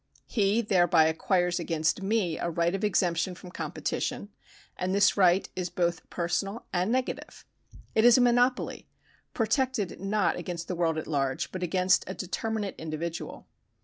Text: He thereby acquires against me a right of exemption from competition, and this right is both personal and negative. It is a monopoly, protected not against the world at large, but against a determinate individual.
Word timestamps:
He 0.25 0.61
thereby 0.63 1.05
acquires 1.05 1.59
against 1.59 2.01
me 2.01 2.39
a 2.39 2.49
right 2.49 2.73
of 2.73 2.83
exemption 2.83 3.35
from 3.35 3.51
competition, 3.51 4.29
and 4.75 4.95
this 4.95 5.15
right 5.15 5.47
is 5.55 5.69
both 5.69 6.09
personal 6.09 6.65
and 6.73 6.91
negative. 6.91 7.45
It 7.93 8.03
is 8.03 8.17
a 8.17 8.21
monopoly, 8.21 8.87
protected 9.35 9.99
not 10.01 10.37
against 10.37 10.67
the 10.67 10.73
world 10.75 10.97
at 10.97 11.05
large, 11.05 11.51
but 11.51 11.61
against 11.61 12.03
a 12.07 12.15
determinate 12.15 12.73
individual. 12.79 13.47